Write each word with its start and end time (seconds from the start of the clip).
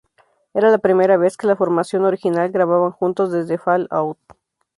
Era 0.55 0.71
la 0.71 0.79
primera 0.79 1.15
vez 1.15 1.37
que 1.37 1.45
la 1.45 1.55
formación 1.55 2.05
original 2.05 2.49
grababan 2.51 2.89
juntos 2.91 3.31
desde 3.31 3.59
"Fall 3.59 3.85
Out". 3.91 4.17